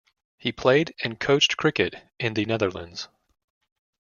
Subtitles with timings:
[0.39, 3.07] He played and coached cricket in the Netherlands.